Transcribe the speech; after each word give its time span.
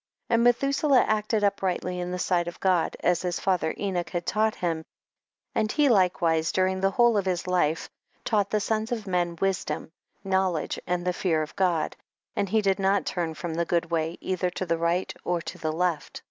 3. 0.29 0.33
And 0.33 0.43
Methuselah 0.43 1.01
acted 1.03 1.43
upright 1.43 1.83
ly 1.83 1.91
in 1.91 2.09
the 2.09 2.17
sight 2.17 2.47
of 2.47 2.59
God, 2.59 2.97
as 3.01 3.21
his 3.21 3.39
father 3.39 3.75
Enoch 3.77 4.09
had 4.09 4.25
taught 4.25 4.55
him, 4.55 4.83
and 5.53 5.71
he 5.71 5.89
like 5.89 6.23
wise 6.23 6.51
during 6.51 6.81
the 6.81 6.89
whole 6.89 7.17
of 7.17 7.27
his 7.27 7.45
life 7.45 7.87
taught 8.25 8.49
the 8.49 8.59
sons 8.59 8.91
of 8.91 9.05
men 9.05 9.35
wisdom, 9.39 9.91
knowledge 10.23 10.79
and 10.87 11.05
the 11.05 11.13
fear 11.13 11.43
of 11.43 11.55
God, 11.55 11.95
and 12.35 12.49
he 12.49 12.63
did 12.63 12.79
not 12.79 13.05
turn 13.05 13.35
from 13.35 13.53
the 13.53 13.63
good 13.63 13.91
way 13.91 14.17
either 14.21 14.49
to 14.49 14.65
the 14.65 14.79
right 14.79 15.13
or 15.23 15.39
to 15.39 15.59
the 15.59 15.71
left. 15.71 16.19